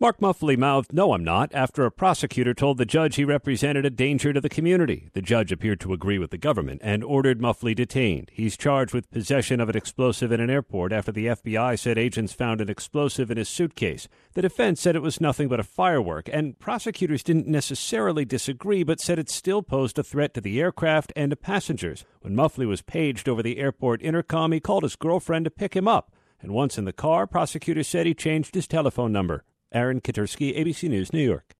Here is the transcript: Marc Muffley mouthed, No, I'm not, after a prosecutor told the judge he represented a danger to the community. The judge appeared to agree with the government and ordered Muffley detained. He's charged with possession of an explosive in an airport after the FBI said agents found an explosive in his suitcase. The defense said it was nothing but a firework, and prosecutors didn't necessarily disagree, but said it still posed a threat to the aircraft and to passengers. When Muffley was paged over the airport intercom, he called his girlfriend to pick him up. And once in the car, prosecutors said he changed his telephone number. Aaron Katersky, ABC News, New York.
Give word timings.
Marc 0.00 0.22
Muffley 0.22 0.56
mouthed, 0.56 0.92
No, 0.92 1.12
I'm 1.12 1.24
not, 1.24 1.52
after 1.52 1.84
a 1.84 1.90
prosecutor 1.90 2.54
told 2.54 2.78
the 2.78 2.86
judge 2.86 3.16
he 3.16 3.24
represented 3.24 3.84
a 3.84 3.90
danger 3.90 4.32
to 4.32 4.40
the 4.40 4.48
community. 4.48 5.10
The 5.12 5.20
judge 5.20 5.50
appeared 5.50 5.80
to 5.80 5.92
agree 5.92 6.20
with 6.20 6.30
the 6.30 6.38
government 6.38 6.82
and 6.84 7.02
ordered 7.02 7.40
Muffley 7.40 7.74
detained. 7.74 8.30
He's 8.32 8.56
charged 8.56 8.94
with 8.94 9.10
possession 9.10 9.60
of 9.60 9.68
an 9.68 9.76
explosive 9.76 10.30
in 10.30 10.38
an 10.38 10.50
airport 10.50 10.92
after 10.92 11.10
the 11.10 11.26
FBI 11.26 11.76
said 11.76 11.98
agents 11.98 12.32
found 12.32 12.60
an 12.60 12.70
explosive 12.70 13.28
in 13.28 13.38
his 13.38 13.48
suitcase. 13.48 14.06
The 14.34 14.42
defense 14.42 14.80
said 14.80 14.94
it 14.94 15.02
was 15.02 15.20
nothing 15.20 15.48
but 15.48 15.58
a 15.58 15.64
firework, 15.64 16.28
and 16.32 16.56
prosecutors 16.60 17.24
didn't 17.24 17.48
necessarily 17.48 18.24
disagree, 18.24 18.84
but 18.84 19.00
said 19.00 19.18
it 19.18 19.28
still 19.28 19.64
posed 19.64 19.98
a 19.98 20.04
threat 20.04 20.32
to 20.34 20.40
the 20.40 20.60
aircraft 20.60 21.12
and 21.16 21.30
to 21.30 21.36
passengers. 21.36 22.04
When 22.20 22.36
Muffley 22.36 22.66
was 22.66 22.82
paged 22.82 23.28
over 23.28 23.42
the 23.42 23.58
airport 23.58 24.00
intercom, 24.02 24.52
he 24.52 24.60
called 24.60 24.84
his 24.84 24.94
girlfriend 24.94 25.46
to 25.46 25.50
pick 25.50 25.74
him 25.74 25.88
up. 25.88 26.12
And 26.40 26.52
once 26.52 26.78
in 26.78 26.84
the 26.84 26.92
car, 26.92 27.26
prosecutors 27.26 27.88
said 27.88 28.06
he 28.06 28.14
changed 28.14 28.54
his 28.54 28.68
telephone 28.68 29.10
number. 29.10 29.42
Aaron 29.72 30.00
Katersky, 30.00 30.58
ABC 30.58 30.88
News, 30.88 31.12
New 31.12 31.22
York. 31.22 31.54